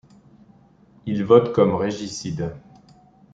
[1.05, 2.55] Il vote comme régicide.